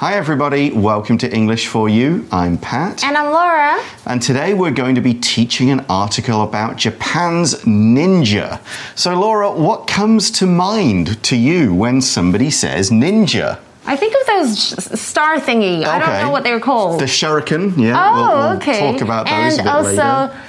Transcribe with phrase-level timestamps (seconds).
[0.00, 0.72] Hi, everybody.
[0.72, 2.26] Welcome to English for You.
[2.32, 3.04] I'm Pat.
[3.04, 3.84] And I'm Laura.
[4.06, 8.62] And today we're going to be teaching an article about Japan's ninja.
[8.94, 13.58] So, Laura, what comes to mind to you when somebody says ninja?
[13.84, 15.84] I think of those star thingy.
[15.84, 16.98] I don't know what they're called.
[16.98, 18.02] The shuriken, yeah.
[18.02, 18.78] oh, we'll, we'll oh, okay.
[18.80, 20.40] talk about those and a bit also later.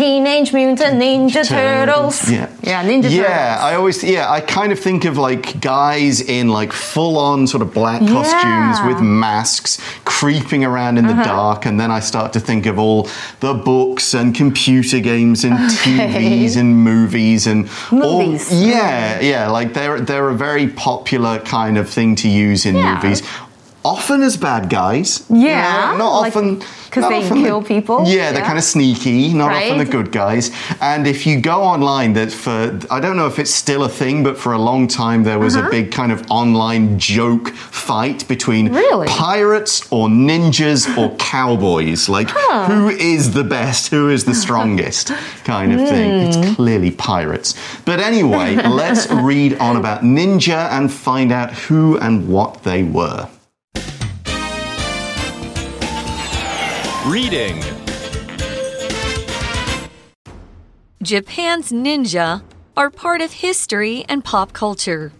[0.00, 2.30] Teenage Mutant Ninja Turtles.
[2.30, 2.48] Yeah.
[2.62, 3.12] Yeah, Ninja Turtles.
[3.12, 7.46] Yeah, I always yeah, I kind of think of like guys in like full on
[7.46, 8.08] sort of black Yeah.
[8.08, 11.24] costumes with masks creeping around in the Uh-huh.
[11.24, 13.08] dark and then I start to think of all
[13.40, 18.48] the books and computer games and TVs and movies and all- Movies.
[18.52, 22.94] yeah, yeah, like they're they're a very popular kind of thing to use in Yeah.
[22.94, 23.22] movies.
[23.82, 25.22] Often as bad guys.
[25.30, 28.44] Yeah, You know, not like- often 'cause not they often the- kill people, Yeah, they're
[28.44, 30.50] kind of sneaky, not often the good guys.
[30.82, 34.22] And if you go online, that for I don't know if it's still a thing,
[34.22, 38.68] but for a long time there was a big kind of online joke fight between
[38.68, 38.76] Uh-huh.
[38.78, 39.06] Really?
[39.06, 42.08] pirates or ninjas or cowboys.
[42.08, 42.28] Like
[42.70, 45.10] who is the best, who is the strongest,
[45.44, 46.10] kind of thing.
[46.10, 46.26] Hmm.
[46.42, 47.54] It's clearly pirates.
[47.86, 53.28] But anyway, let's read on about ninja and find out who and what they were.
[57.06, 57.58] Reading.
[61.02, 62.42] Japan's ninja
[62.76, 65.10] are part of history and pop culture.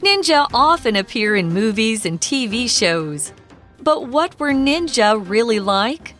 [0.00, 3.32] Ninja often appear in movies and TV shows.
[3.80, 6.14] But what were ninja really like?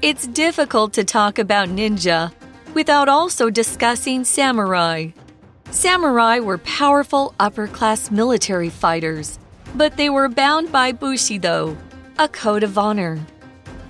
[0.00, 2.32] It's difficult to talk about ninja
[2.72, 5.08] without also discussing samurai.
[5.70, 9.38] Samurai were powerful upper class military fighters,
[9.74, 11.76] but they were bound by bushido,
[12.20, 13.18] a code of honor.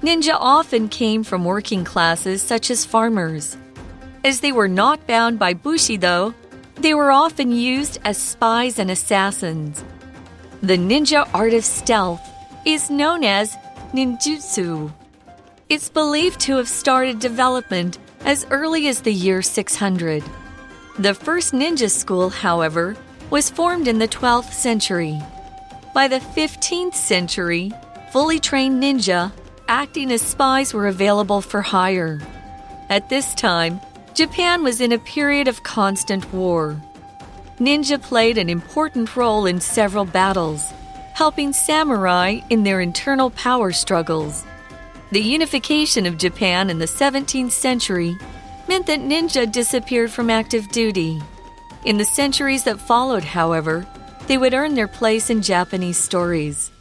[0.02, 3.56] Ninja often came from working classes such as farmers.
[4.22, 6.32] As they were not bound by bushido,
[6.76, 9.82] they were often used as spies and assassins.
[10.62, 12.22] The ninja art of stealth
[12.64, 13.56] is known as
[13.92, 14.92] ninjutsu.
[15.68, 20.22] It's believed to have started development as early as the year 600.
[21.00, 22.96] The first ninja school, however,
[23.30, 25.18] was formed in the 12th century.
[25.92, 27.72] By the 15th century,
[28.10, 29.32] fully trained ninja
[29.68, 32.20] acting as spies were available for hire.
[32.88, 33.80] At this time,
[34.14, 36.76] Japan was in a period of constant war.
[37.60, 40.72] Ninja played an important role in several battles,
[41.14, 44.44] helping samurai in their internal power struggles.
[45.12, 48.16] The unification of Japan in the 17th century
[48.66, 51.22] meant that ninja disappeared from active duty.
[51.84, 53.86] In the centuries that followed, however,
[54.26, 56.72] they would earn their place in Japanese stories.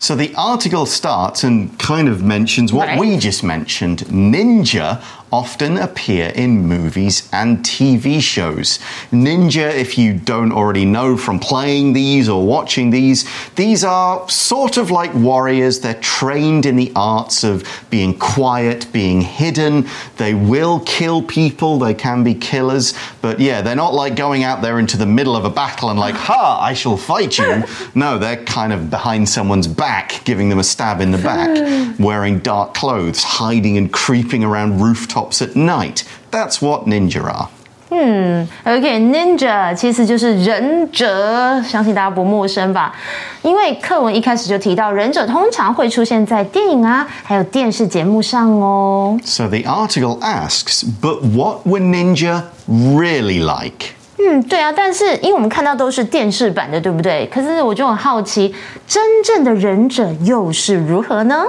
[0.00, 2.98] So the article starts and kind of mentions what Right.
[3.00, 4.04] we just mentioned.
[4.06, 8.78] Ninja often appear in movies and TV shows.
[9.10, 14.76] Ninja, if you don't already know from playing these or watching these, these are sort
[14.76, 15.80] of like warriors.
[15.80, 19.86] They're trained in the arts of being quiet, being hidden.
[20.16, 21.78] They will kill people.
[21.78, 22.94] They can be killers.
[23.20, 25.98] But yeah, they're not like going out there into the middle of a battle and
[25.98, 27.64] like, ha, I shall fight you.
[27.94, 32.38] No, they're kind of behind someone's back, giving them a stab in the back, wearing
[32.38, 36.03] dark clothes, hiding and creeping around rooftops at night.
[36.31, 37.47] That's what ninja are.
[38.65, 42.91] OK，ninja、其实就是忍者，相信大家不陌生吧？
[43.43, 49.19] 因为课文一开始就提到，忍者通常会出现在电影啊，还有电视节目上哦。
[49.23, 53.93] So the article asks, but what were ninja really like?
[54.17, 57.29] 嗯，对啊，但是因为我们看到都是电视版的，对不对？
[57.31, 58.55] 可是我就很好奇，
[58.87, 61.43] 真正的忍者又是如何呢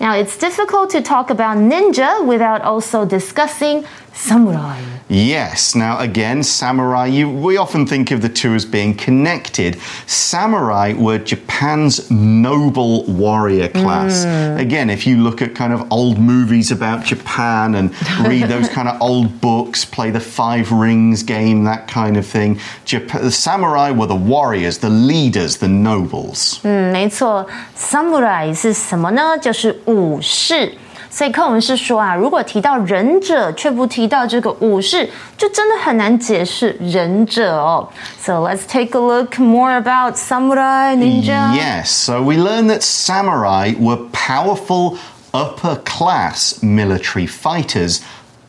[0.00, 4.80] ？Now it's difficult to talk about ninja without also discussing samurai.
[5.11, 5.73] Yes.
[5.75, 9.77] Now, again, samurai, you, we often think of the two as being connected.
[10.05, 14.25] Samurai were Japan's noble warrior class.
[14.59, 17.91] Again, if you look at kind of old movies about Japan and
[18.27, 22.59] read those kind of old books, play the Five Rings game, that kind of thing,
[22.85, 26.59] Jap- the samurai were the warriors, the leaders, the nobles.
[26.63, 29.37] 嗯，没错，samurai 是什么呢？
[29.39, 30.73] 就是武士。
[31.11, 37.87] 所以课文是说啊，如果提到忍者却不提到这个武士，就真的很难解释忍者哦。
[38.21, 41.53] So let's take a look more about samurai ninja.
[41.53, 44.97] Yes, so we learn that samurai were powerful
[45.31, 48.01] upper class military fighters,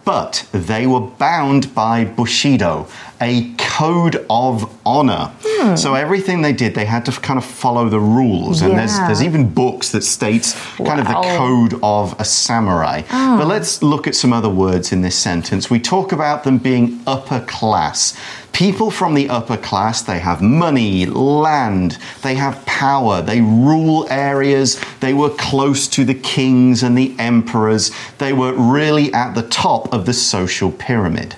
[0.04, 2.86] but they were bound by Bushido,
[3.23, 5.31] a code of honor.
[5.43, 5.75] Hmm.
[5.75, 8.61] So everything they did, they had to kind of follow the rules.
[8.61, 9.07] And there's Yeah.
[9.07, 13.01] there's even books that states kind of the code of a samurai.
[13.11, 13.37] Oh.
[13.37, 15.69] But let's look at some other words in this sentence.
[15.69, 18.13] We talk about them being upper class.
[18.51, 24.79] People from the upper class, they have money, land, they have power, they rule areas,
[24.99, 27.89] they were close to the kings and the emperors,
[28.19, 31.35] they were really at the top of the social pyramid.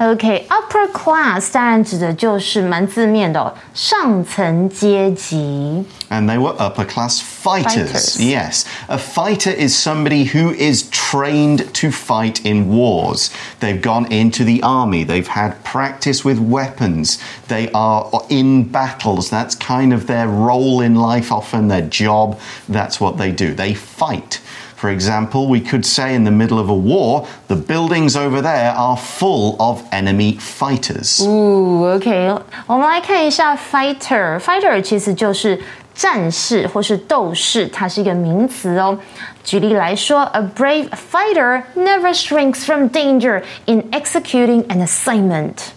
[0.00, 5.84] OK，upper class 当然指的就是蛮字面的、哦、上层阶级。
[6.08, 7.86] And they were upper class fighters.
[7.86, 8.18] Fighters.
[8.18, 8.64] Yes.
[8.88, 13.30] A fighter is somebody who is trained to fight in wars.
[13.60, 17.18] They've gone into the army, they've had practice with weapons,
[17.48, 19.28] they are in battles.
[19.28, 22.38] That's kind of their role in life, often their job.
[22.66, 23.52] That's what they do.
[23.52, 24.40] They fight.
[24.84, 28.72] For example, we could say in the middle of a war, the buildings over there
[28.74, 31.22] are full of enemy fighters.
[31.22, 32.34] 哦，OK，
[32.66, 35.60] 我们来看一下 fighter。fighter 其实就是
[35.94, 38.98] 战士或是斗士，它是一个名词哦。
[39.44, 45.72] 举例来说，A brave fighter never shrinks from danger in executing an assignment。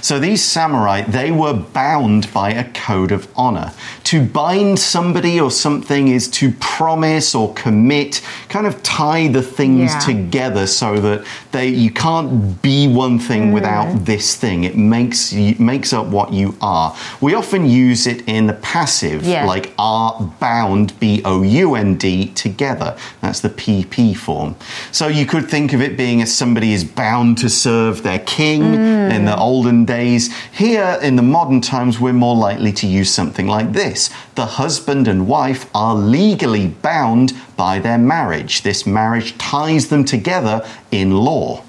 [0.00, 3.72] So these samurai, they were bound by a code of honor.
[4.04, 9.92] To bind somebody or something is to promise or commit, kind of tie the things
[9.92, 9.98] Yeah.
[10.00, 14.62] together so that they you can't be one thing without this thing.
[14.64, 16.94] It makes you, makes up what you are.
[17.20, 19.44] We often use it in the passive, Yeah.
[19.44, 22.79] like are bound, B O U N D, together.
[22.80, 24.54] That's the PP form.
[24.92, 28.74] So you could think of it being as somebody is bound to serve their king
[29.10, 30.30] in the olden days.
[30.52, 35.08] Here in the modern times, we're more likely to use something like this The husband
[35.08, 38.62] and wife are legally bound by their marriage.
[38.62, 41.62] This marriage ties them together in law.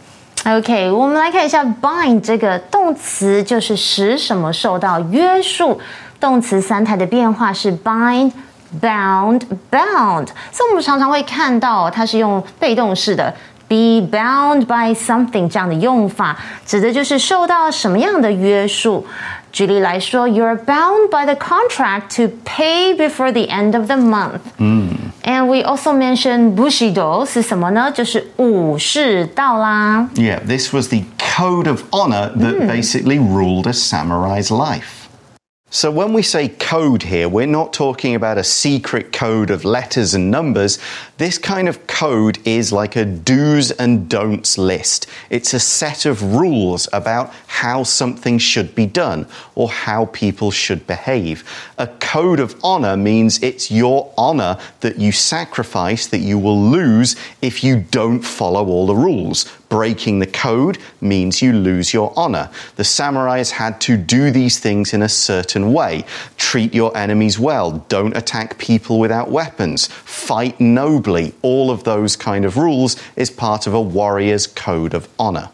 [0.46, 5.80] OK，我们来看一下 bind 这个动词，就是使什么受到约束。
[6.20, 8.32] 动词三态的变化是 bind。
[8.82, 9.42] bound,
[9.72, 13.34] bound，所以我们常常会看到它是用被动式的
[13.68, 19.06] be bound by something 这样的用法，指的就是受到什么样的约束。
[19.52, 24.42] 举例来说，You're bound by the contract to pay before the end of the month。
[24.58, 24.90] 嗯，
[25.24, 27.90] And we also mentioned bushido 是什么呢？
[27.92, 30.10] 就是武士道啦。
[30.16, 35.01] Yeah, this was the code of honor that basically ruled a samurai's life.
[35.75, 40.13] So, when we say code here, we're not talking about a secret code of letters
[40.13, 40.79] and numbers.
[41.17, 45.07] This kind of code is like a do's and don'ts list.
[45.31, 50.87] It's a set of rules about how something should be done or how people should
[50.87, 51.43] behave.
[51.79, 57.17] A code of honor means it's your honor that you sacrifice, that you will lose
[57.41, 59.51] if you don't follow all the rules.
[59.72, 62.50] Breaking the code means you lose your honor.
[62.76, 66.06] The samurais had to do these things in a certain way.
[66.38, 67.84] Treat your enemies well.
[67.90, 69.88] Don't attack people without weapons.
[70.06, 71.34] Fight nobly.
[71.42, 75.50] All of those kind of rules is part of a warrior's code of honor.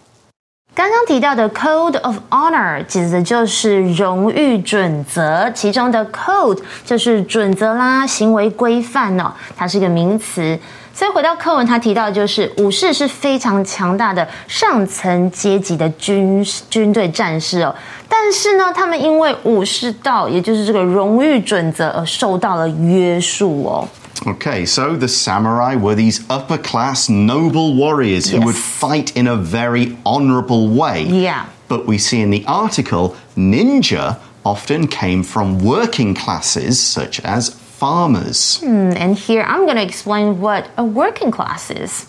[0.76, 10.58] 刚刚提到的 Code of Honor 指的就是荣誉准则，其中的 Code 就是准则啦、行为规范哦，它是一个名词。
[10.98, 17.74] 所以回到课文，他提到的就是武士是非常强大的上层阶级的军军队战士哦，
[18.08, 23.88] 但是呢，他们因为武士道，也就是这个荣誉准则而受到了约束哦。
[24.26, 28.46] Okay, so the samurai were these upper class noble warriors who Yes.
[28.46, 31.04] would fight in a very honorable way.
[31.04, 31.46] Yeah.
[31.68, 38.60] But we see in the article, ninja often came from working classes such as farmers.
[38.64, 42.06] And here I'm going to explain what a working class is.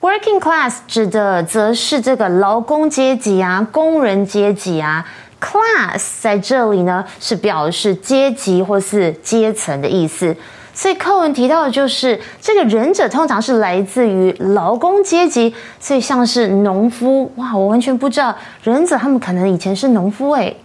[0.00, 5.06] Working class 指的则是这个劳工阶级啊，工人阶级啊。
[5.40, 10.36] Class 在这里呢是表示阶级或是阶层的意思。
[10.72, 20.56] 所以课文提到的就是这个忍者通常是来自于劳工阶级，所以像是农夫，哇，我完全不知道忍者他们可能以前是农夫诶。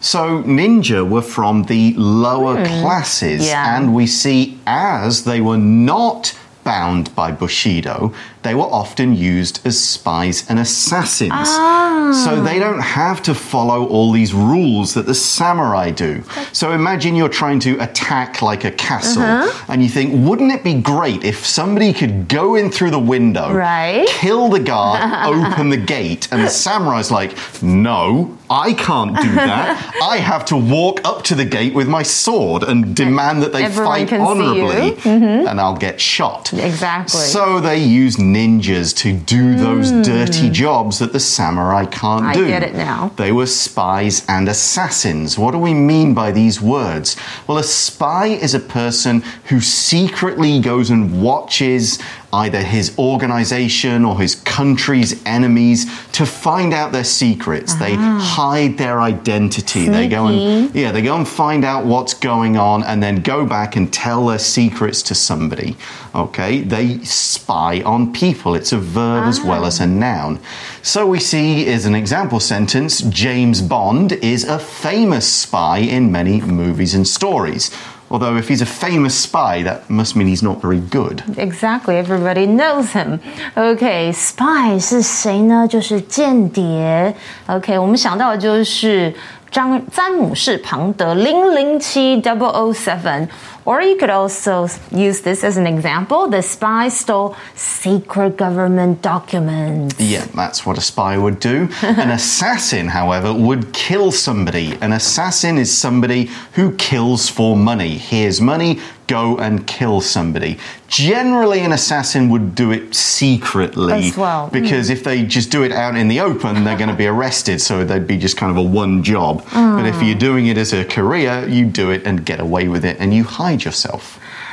[0.00, 2.64] So ninja were from the lower hmm.
[2.64, 3.76] classes, yeah.
[3.76, 8.12] and we see as they were not bound by Bushido,
[8.48, 11.32] they were often used as spies and assassins.
[11.34, 12.22] Ah.
[12.24, 16.24] So they don't have to follow all these rules that the samurai do.
[16.54, 19.66] So imagine you're trying to attack like a castle, uh-huh.
[19.68, 23.52] and you think, wouldn't it be great if somebody could go in through the window,
[23.52, 24.08] Right.
[24.08, 25.02] kill the guard,
[25.34, 29.94] open the gate, and the samurai's like, no, I can't do that.
[30.02, 33.64] I have to walk up to the gate with my sword and demand that they
[33.64, 34.64] Everyone fight can see you.
[34.64, 35.46] honorably, mm-hmm.
[35.48, 36.54] and I'll get shot.
[36.54, 37.20] Exactly.
[37.20, 40.02] So they use ninjas to do those hmm.
[40.02, 42.44] dirty jobs that the samurai can't I do.
[42.44, 43.12] I get it now.
[43.16, 45.38] They were spies and assassins.
[45.38, 47.16] What do we mean by these words?
[47.46, 51.98] Well, a spy is a person who secretly goes and watches
[52.32, 57.74] either his organization or his country's enemies to find out their secrets.
[57.74, 58.18] They uh-huh.
[58.18, 59.88] hide their identity.
[59.88, 63.46] They go and yeah, they go and find out what's going on and then go
[63.46, 65.76] back and tell their secrets to somebody.
[66.14, 66.60] Okay?
[66.60, 66.98] They
[67.47, 68.55] spy on people.
[68.55, 70.39] It's a verb as well as a noun.
[70.81, 76.41] So we see as an example sentence James Bond is a famous spy in many
[76.41, 77.71] movies and stories.
[78.09, 81.23] Although if he's a famous spy, that must mean he's not very good.
[81.35, 83.19] Exactly, everybody knows him.
[83.55, 85.67] OK, spy 是谁呢？
[85.67, 87.15] 就是间谍。
[87.47, 89.15] OK，我们想到的就是
[89.49, 93.27] 张詹姆士庞德零零七 double o seven。
[93.68, 96.26] Or you could also use this as an example.
[96.26, 100.00] The spy stole secret government documents.
[100.00, 101.68] Yeah, that's what a spy would do.
[101.82, 104.72] An assassin, however, would kill somebody.
[104.80, 107.98] An assassin is somebody who kills for money.
[107.98, 110.58] Here's money, go and kill somebody.
[110.86, 114.08] Generally, an assassin would do it secretly.
[114.08, 114.48] As well.
[114.50, 114.92] Because hmm.
[114.92, 117.60] if they just do it out in the open, they're going to be arrested.
[117.60, 119.44] So they'd be just kind of a one job.
[119.52, 120.18] But if you're ah.
[120.18, 123.24] doing it as a career, you do it and get away with it and you
[123.24, 124.01] hide yourself.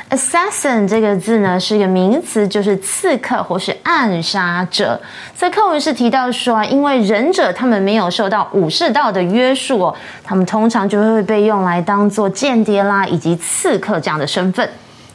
[0.09, 4.99] Assassin 这个字呢是一个名词，就是刺客或是暗杀者。
[5.33, 14.69] 所以课文是提到说啊，因为忍者他们没有受到武士道的约束哦，他们通常就会被用来当做间谍啦，以及刺客这样的身份。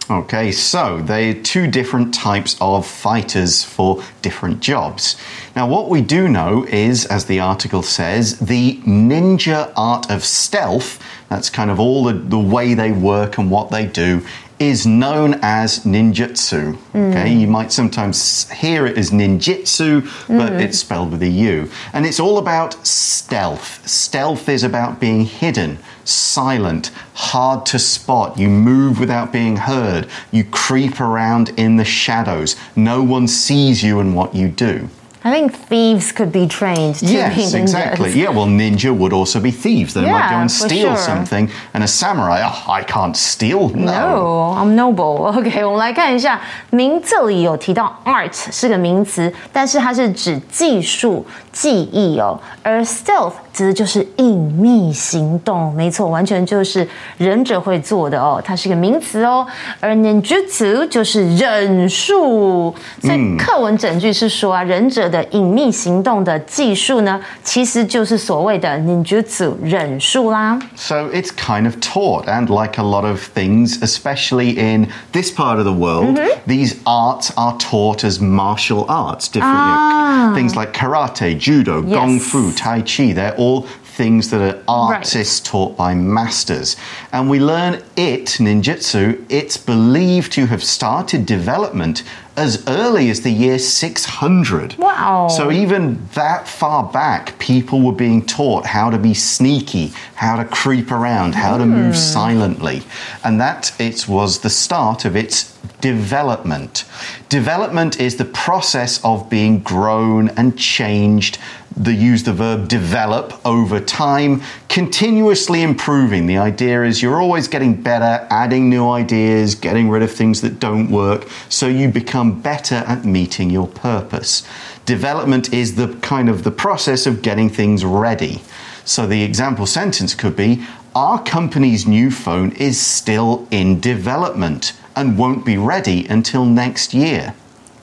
[0.09, 5.17] Okay, so they're two different types of fighters for different jobs.
[5.55, 10.99] Now, what we do know is, as the article says, the ninja art of stealth,
[11.32, 14.22] that's kind of all the, the way they work and what they do,
[14.60, 16.74] is known as ninjutsu.
[16.90, 17.40] Okay, mm.
[17.40, 20.62] you might sometimes hear it as ninjitsu, but mm.
[20.62, 21.72] it's spelled with a U.
[21.94, 23.88] And it's all about stealth.
[23.88, 28.38] Stealth is about being hidden, silent, hard to spot.
[28.38, 30.08] You move without being heard.
[30.32, 32.58] You creep around in the shadows.
[32.76, 34.90] No one sees you and what you do.
[35.25, 37.55] I think thieves could be trained to be Yes, ninjas.
[37.59, 38.13] exactly.
[38.13, 39.93] Yeah, well, ninja would also be thieves.
[39.93, 40.97] They might go Yeah, and for steal sure.
[40.97, 41.51] something.
[41.73, 43.71] And a samurai, oh, I can't steal.
[43.75, 45.27] No, I'm noble.
[45.37, 56.87] OK，我们来看一下，名这里有提到 art 是个名词，但是它是指技术、技艺哦，而 stealth 指的就是隐秘行动，没错，完全就是
[57.19, 59.45] 忍者会做的哦，它是个名词哦。
[59.81, 70.59] 而 ninjutsu 就是忍术，所以课文整句是说啊，忍者 的隐秘行动的技术呢，其实就是所谓的 ninjutsu 忍术啦。
[70.77, 75.59] So it's kind of taught, and like a lot of things, especially in this part
[75.59, 76.41] of the world, Mm-hmm.
[76.47, 79.29] these arts are taught as martial arts.
[79.29, 81.87] Different you know, things like karate, judo, Ah.
[81.87, 81.95] Yes.
[81.99, 83.13] gong fu, tai chi.
[83.13, 86.78] They're all things that are artists taught by masters.
[87.12, 92.04] And we learn it, ninjutsu, it's believed to have started development
[92.38, 94.78] as early as the year 600.
[94.78, 95.28] Wow.
[95.28, 100.46] So even that far back, people were being taught how to be sneaky, how to
[100.46, 102.00] creep around, how to move hmm.
[102.00, 102.84] silently.
[103.24, 106.86] And that it was the start of its development.
[107.28, 111.38] Development is the process of being grown and changed.
[111.82, 116.28] They use the verb develop over time, continuously improving.
[116.28, 120.60] The idea is you're always getting better, adding new ideas, getting rid of things that
[120.60, 124.48] don't work, so you become better at meeting your purpose.
[124.86, 128.44] Development is the kind of the process of getting things ready.
[128.86, 135.18] So the example sentence could be Our company's new phone is still in development and
[135.18, 137.34] won't be ready until next year.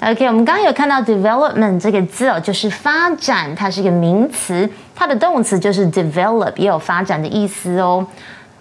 [0.02, 8.06] OK，我们刚刚有看到 development 这个字哦，就是发展，它是一个名词，它的动词就是 develop，也有发展的意思哦。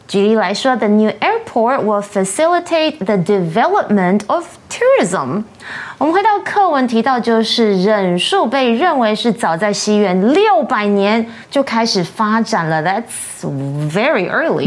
[0.06, 5.42] 举例来说，the new airport will facilitate the development of tourism。
[5.98, 13.04] 我们回到课文提到，就是忍术被认为是早在西元六百年就开始发展了，That's
[13.92, 14.66] very early，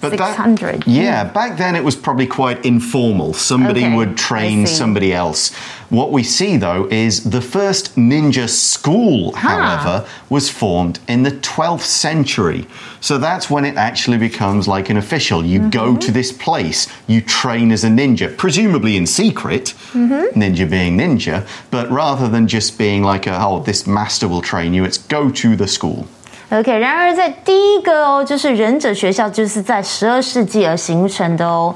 [0.00, 0.80] But six that- hundred。
[0.86, 3.32] Yeah, back then it was probably quite informal.
[3.34, 4.74] Somebody Okay, would I train see.
[4.74, 5.50] somebody else.
[5.90, 11.82] What we see though is the first ninja school, however, was formed in the 12th
[11.84, 12.64] century.
[13.00, 15.44] So that's when it actually becomes like an official.
[15.44, 15.98] You go Mm-hmm.
[16.06, 20.38] to this place, you train as a ninja, presumably in secret, Mm-hmm.
[20.38, 24.72] ninja being ninja, but rather than just being like, a, oh, this master will train
[24.72, 26.06] you, it's go to the school.
[26.50, 31.74] OK，然而在第一个哦，就是忍者学校，就是在十二世纪而形成的哦。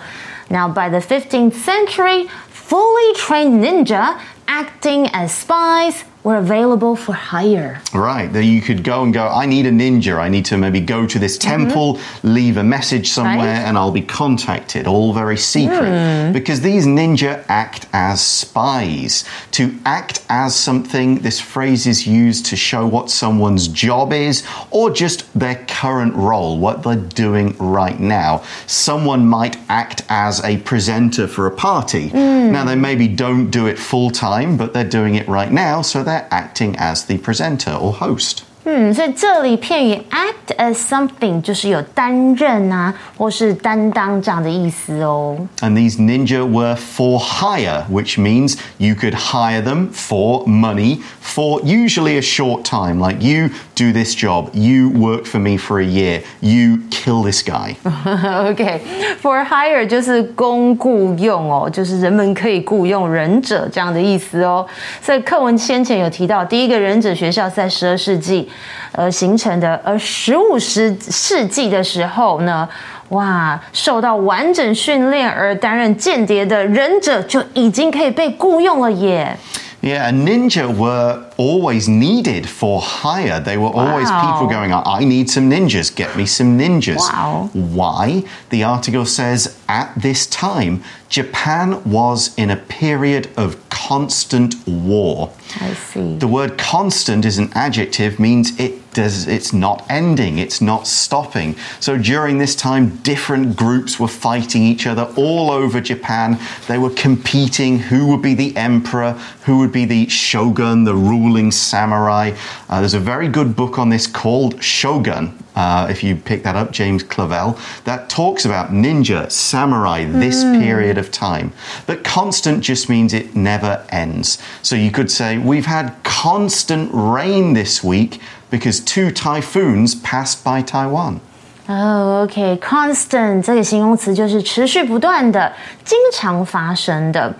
[0.48, 4.14] Now by the 15th century, fully trained ninja
[4.46, 7.81] acting as spies were available for hire.
[7.93, 10.19] Right, that you could go and go, I need a ninja.
[10.19, 11.49] I need to maybe go to this mm-hmm.
[11.49, 13.67] temple, leave a message somewhere, Right.
[13.67, 15.89] and I'll be contacted, all very secret.
[15.89, 16.33] Mm.
[16.33, 19.23] Because these ninja act as spies.
[19.51, 24.91] To act as something, this phrase is used to show what someone's job is or
[24.91, 28.43] just their current role, what they're doing right now.
[28.67, 32.09] Someone might act as a presenter for a party.
[32.09, 32.51] Mm.
[32.51, 36.03] Now, they maybe don't do it full time, but they're doing it right now, so
[36.11, 38.43] they're acting as the presenter or host.
[38.68, 45.36] 嗯，所以这里片语 act as something 就是有担任啊，或是担当这样的意思哦。
[45.60, 51.60] And these ninja were for hire, which means you could hire them for money for
[51.62, 52.98] usually a short time.
[52.98, 57.44] Like you do this job, you work for me for a year, you kill this
[57.44, 57.76] guy.
[57.84, 64.66] OK，for、hire 就是公雇用哦，就是人们可以雇佣忍者这样的意思哦。
[65.00, 68.48] 所以课文先前有提到，第一个忍者学校是在十二世纪
[68.91, 72.67] 而形成的，而十五十世纪的时候呢。
[73.09, 79.35] 哇，受到完整训练而担任间谍的忍者就已经可以被雇佣了耶
[79.81, 83.39] ！Yeah, ninja were always needed for hire.
[83.39, 86.97] They were always people going, I need some ninjas, get me some ninjas.
[86.97, 87.49] Wow.
[87.53, 88.23] Why?
[88.51, 95.33] The article says at this time, Japan was in a period of constant war.
[95.59, 96.15] I see.
[96.17, 101.55] The word constant is an adjective, means it does it's not ending, it's not stopping.
[101.79, 106.39] So during this time, different groups were fighting each other all over Japan.
[106.67, 109.13] They were competing who would be the emperor,
[109.45, 110.95] who would be the shogun, the
[111.30, 112.32] ruling samurai.
[112.68, 115.36] Uh, there's a very good book on this called Shogun.
[115.54, 120.98] Uh, if you pick that up, James Clavell, that talks about ninja, samurai, this period
[120.98, 121.52] of time.
[121.86, 124.38] But constant just means it never ends.
[124.62, 130.62] So you could say, we've had constant rain this week because two typhoons passed by
[130.62, 131.20] Taiwan.
[131.66, 135.52] 哦、o k c o n s t a n t 这个形容词就是持续不断的、
[135.84, 137.34] 经常发生的。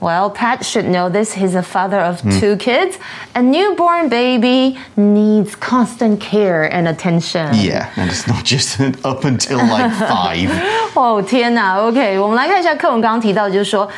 [0.00, 1.34] Well, Pat should know this.
[1.34, 2.96] He's a father of two kids.
[3.34, 7.54] A newborn baby needs constant care and attention.
[7.54, 10.50] Yeah, and it's not just up until like five.
[10.94, 11.76] 哦天哪！
[11.76, 13.88] OK，我们来看一下课文刚刚提到，就是说。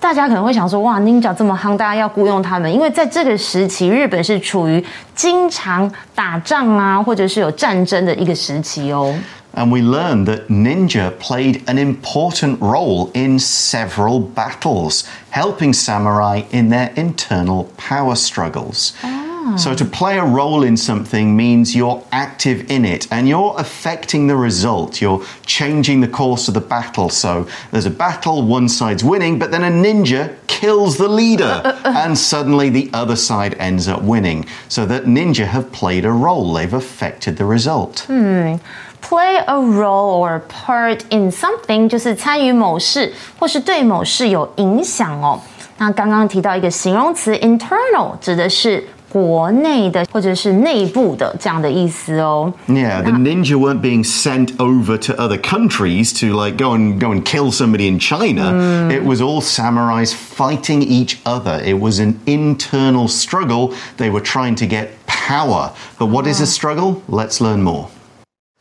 [0.00, 9.12] 大家可能会想说，哇，Ninja 这么夯，大家要雇佣他们，因为在这个时期，日本是处于经常打仗啊，或者是有战争的一个时期哦。
[9.53, 16.69] And we learned that ninja played an important role in several battles, helping samurai in
[16.69, 18.93] their internal power struggles.
[19.03, 19.55] Ah.
[19.57, 24.27] So, to play a role in something means you're active in it and you're affecting
[24.27, 25.01] the result.
[25.01, 27.09] You're changing the course of the battle.
[27.09, 31.69] So, there's a battle, one side's winning, but then a ninja kills the leader, uh,
[31.69, 31.93] uh, uh.
[32.05, 34.45] and suddenly the other side ends up winning.
[34.69, 37.99] So, that ninja have played a role, they've affected the result.
[38.07, 38.55] Hmm
[39.02, 45.40] play a role or part in something 就是参与某事或是对某事有影响哦。
[45.78, 52.52] 那刚刚提到一个形容词 internal，指的是国内的或者是内部的这样的意思哦。
[52.66, 57.14] Yeah, the ninja weren't being sent over to other countries to like go and go
[57.14, 58.90] and kill somebody in China.
[58.90, 61.62] It was all samurais fighting each other.
[61.64, 63.72] It was an internal struggle.
[63.96, 65.70] They were trying to get power.
[65.98, 67.02] But what is a struggle?
[67.08, 67.88] Let's learn more.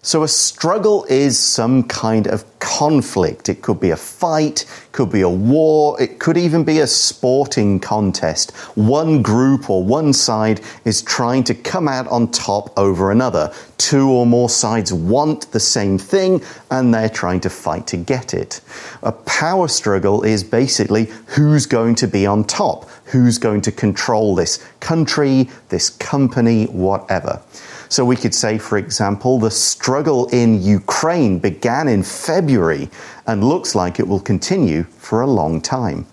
[0.04, 3.48] So, a struggle is some kind of conflict.
[3.48, 7.78] It could be a fight, could be a war, it could even be a sporting
[7.78, 8.50] contest.
[8.74, 13.54] One group or one side is trying to come out on top over another.
[13.78, 18.34] Two or more sides want the same thing and they're trying to fight to get
[18.34, 18.60] it.
[19.04, 24.34] A power struggle is basically who's going to be on top, who's going to control
[24.34, 27.40] this country, this company, whatever.
[27.91, 32.89] So we could say, for example, the struggle in Ukraine began in February
[33.25, 36.05] and looks like it will continue for a long time.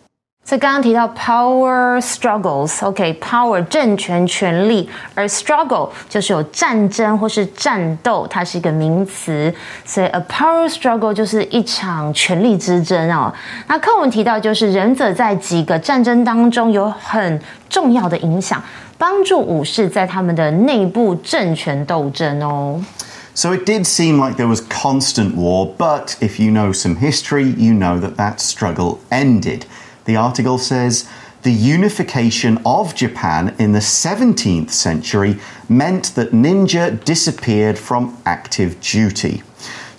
[0.46, 9.50] 所以刚刚提到 power struggles，OK，power、政权、权力，而 struggle 就是有战争或是战斗，它是一个名词，
[9.86, 13.32] 所以 a power struggle 就是一场权力之争哦。
[13.68, 18.62] 那课文提到，就是忍者在几个战争当中有很重要的影响，
[18.98, 22.80] 帮助武士在他们的内部政权斗争哦。
[23.34, 27.42] So it did seem like there was constant war, but if you know some history,
[27.42, 29.62] you know that that struggle ended.
[30.04, 31.04] The article says
[31.42, 39.42] the unification of Japan in the 17th century meant that ninja disappeared from active duty.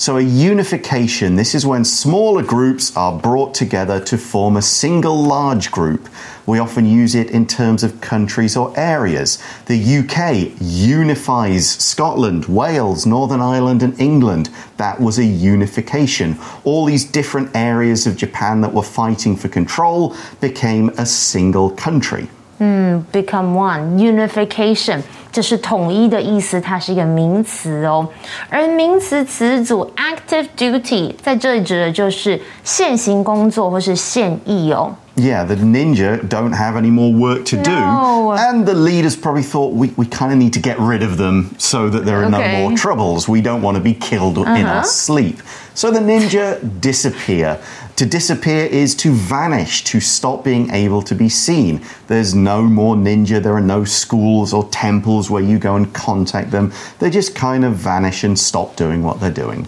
[0.00, 5.22] So, a unification, this is when smaller groups are brought together to form a single
[5.22, 6.08] large group.
[6.46, 9.38] We often use it in terms of countries or areas.
[9.66, 14.48] The UK unifies Scotland, Wales, Northern Ireland, and England.
[14.78, 16.38] That was a unification.
[16.64, 22.30] All these different areas of Japan that were fighting for control became a single country.
[22.56, 28.07] Hmm, become one unification，这是统一的意思，它是一个名词哦。
[28.49, 34.95] 而名词词组 active duty 在这里指的就是现行工作或是现役哦。
[35.17, 37.71] Yeah, the ninja don't have any more work to do.
[37.71, 38.35] No.
[38.38, 41.55] And the leaders probably thought we, we kind of need to get rid of them
[41.57, 42.61] so that there are no Okay.
[42.61, 43.29] more troubles.
[43.29, 45.39] We don't want to be killed in our sleep.
[45.73, 47.59] So the ninja disappear.
[47.99, 51.79] To disappear is to vanish, to stop being able to be seen.
[52.07, 53.41] There's no more ninja.
[53.41, 56.73] There are no schools or temples where you go and contact them.
[56.99, 59.65] They just kind of vanish and stop doing what they're doing.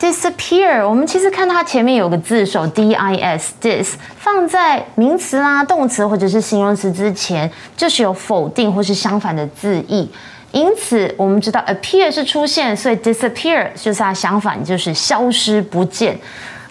[0.00, 10.10] disappear，我们其实看它前面有个字首 d i s dis，放在名词啦、动词或者是形容词之前，就是有否定或是相反的字义。
[10.52, 16.18] 因此，我们知道 appear 是出现，所以 disappear 就是它相反，就是消失不见。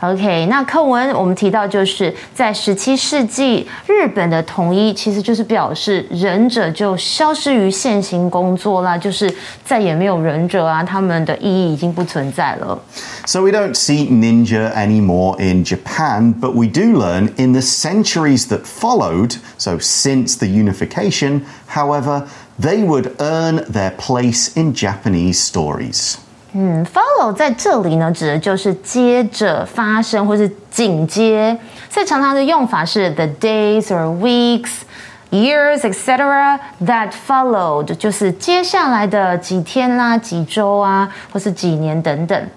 [0.04, 9.30] OK，那课文我们提到，就是在十七世纪日本的统一，其实就是表示忍者就消失于现行工作啦，就是
[9.66, 12.82] 再也没有忍者啊，他们的意义已经不存在了。
[13.26, 18.48] So we don't see ninja anymore in Japan, but we do learn in the centuries
[18.48, 22.24] that followed, so since the unification, however,
[22.58, 26.18] they would earn their place in Japanese stories.
[26.55, 31.59] 嗯 Follow 在这里呢，指的就是接着发生或是紧接，
[31.91, 34.71] 所以常常的用法是 the days or weeks。
[35.31, 36.61] Years, etc.
[36.85, 42.49] that followed 就是接下来的几天啦、几周啊，或是几年等等。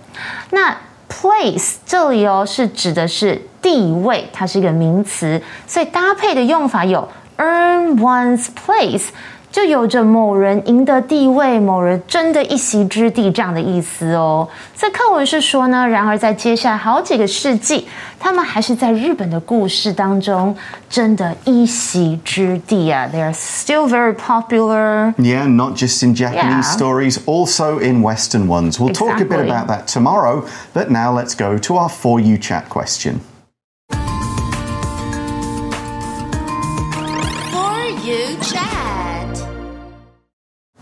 [0.51, 0.77] 那
[1.09, 9.05] place 这里哦是指的是地位，它是一个名词，所以搭配的用法有 earn one's place。
[9.51, 14.47] 就有着某人赢得地位、某人争得一席之地这样的意思哦。
[14.75, 17.87] 所以课文是说呢，然而在接下来好几个世纪，
[18.19, 20.55] 他们还是在日本的故事当中
[20.89, 23.09] 争得一席之地啊。
[23.11, 25.13] They are still very popular.
[25.15, 26.77] Yeah, not just in Japanese Yeah.
[26.77, 28.79] stories, also in Western ones.
[28.79, 32.37] We'll talk a bit about that tomorrow, but now let's go to our For You
[32.37, 33.21] chat question.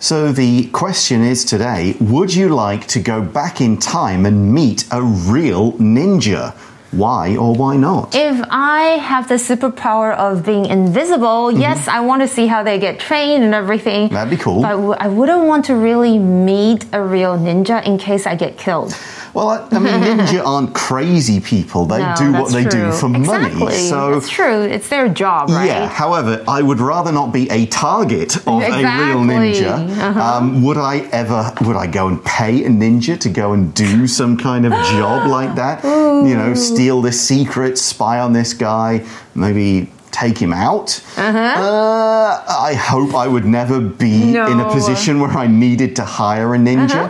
[0.05, 4.85] So the question is today Would you like to go back in time and meet
[4.91, 6.53] a real ninja?
[6.91, 8.13] Why or why not?
[8.13, 11.59] If I have the superpower of being invisible, mm-hmm.
[11.59, 14.09] yes, I want to see how they get trained and everything.
[14.09, 14.61] That'd be cool.
[14.61, 18.95] But I wouldn't want to really meet a real ninja in case I get killed.
[19.35, 21.85] Well, I, I mean, ninja aren't crazy people.
[21.85, 23.59] They No, do what they do for exactly.
[23.59, 23.75] money.
[23.89, 24.61] So, That's true.
[24.61, 25.65] It's their job, right?
[25.65, 25.87] yeah.
[25.89, 29.65] However, I would rather not be a target of a real Exactly.
[29.65, 29.79] Uh-huh.
[29.91, 30.15] ninja.
[30.15, 31.51] Um, would I ever?
[31.61, 35.27] Would I go and pay a ninja to go and do some kind of job
[35.27, 35.83] like that?
[35.83, 39.91] You know, steal this secret, spy on this guy, maybe
[40.23, 40.87] take him out.
[41.17, 44.55] Uh, I hope I would never be in a Uh-huh.
[44.55, 44.63] No.
[44.65, 44.73] Uh-huh.
[44.77, 47.03] position where I needed to hire a ninja.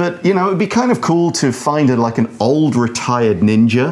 [0.00, 3.38] But you know, it'd be kind of cool to find a, like an old retired
[3.50, 3.86] ninja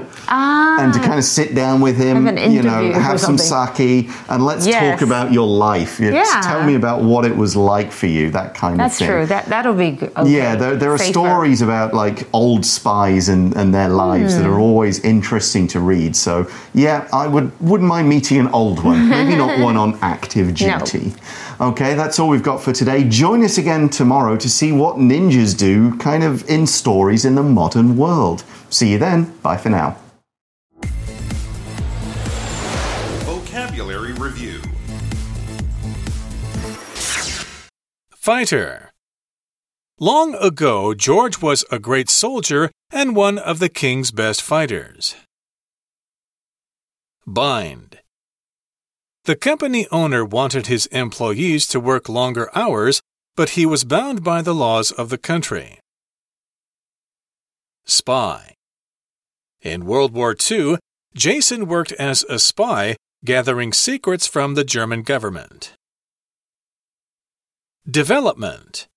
[0.83, 2.31] and to kind of sit down with him, Ah.
[2.41, 4.81] Have you know, have some sake, and let's Yes.
[4.99, 6.01] talk about your life.
[6.01, 6.25] Yeah.
[6.43, 9.09] Tell me about what it was like for you, that kind That's of thing.
[9.09, 9.27] That's true.
[9.27, 9.99] That that'll be.
[10.17, 10.31] Okay.
[10.31, 11.13] Yeah, there, there are Safer.
[11.13, 14.61] stories about like old spies and, and their lives that are Hmm.
[14.71, 16.17] always interesting to read.
[16.17, 19.09] So yeah, I would wouldn't mind meeting an old one.
[19.09, 21.13] Maybe not one on active duty.
[21.61, 23.05] Okay, that's all we've got for today.
[23.05, 27.43] Join us again tomorrow to see what ninjas do kind of in stories in the
[27.43, 28.45] modern world.
[28.71, 29.33] See you then.
[29.43, 29.97] Bye for now.
[34.13, 34.61] Review
[38.11, 38.93] Fighter.
[39.99, 45.15] Long ago, George was a great soldier and one of the king's best fighters.
[47.27, 48.01] Bind.
[49.25, 53.01] The company owner wanted his employees to work longer hours,
[53.37, 55.79] but he was bound by the laws of the country.
[57.85, 58.55] Spy.
[59.63, 60.79] In World War II,
[61.15, 65.75] Jason worked as a spy, gathering secrets from the German government.
[67.89, 68.89] Development.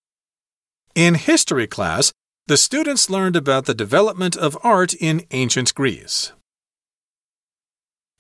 [0.96, 2.14] In history class,
[2.48, 6.32] the students learned about the development of art in ancient Greece.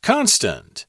[0.01, 0.85] Constant.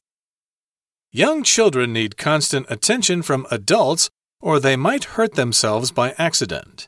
[1.11, 4.09] Young children need constant attention from adults
[4.41, 6.87] or they might hurt themselves by accident.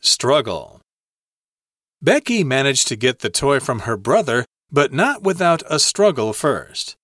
[0.00, 0.80] Struggle.
[2.00, 6.95] Becky managed to get the toy from her brother, but not without a struggle first.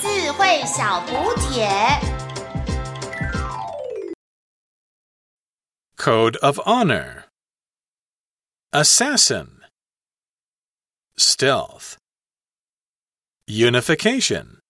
[0.00, 1.68] 智慧小补帖。
[5.96, 7.24] Code of Honor
[8.72, 9.64] Assassin
[11.16, 11.96] Stealth
[13.48, 14.60] Unification